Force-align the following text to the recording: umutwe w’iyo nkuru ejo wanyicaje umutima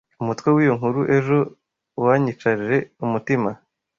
umutwe 0.21 0.47
w’iyo 0.55 0.73
nkuru 0.79 1.01
ejo 1.17 1.37
wanyicaje 2.03 2.77
umutima 3.05 3.49